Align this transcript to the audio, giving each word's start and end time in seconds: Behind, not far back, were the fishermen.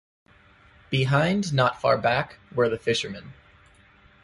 Behind, 0.89 1.53
not 1.53 1.79
far 1.79 1.95
back, 1.95 2.37
were 2.55 2.67
the 2.69 2.79
fishermen. 2.79 3.33